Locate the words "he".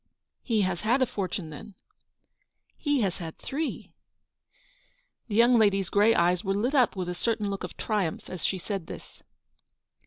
0.41-0.61, 2.75-3.01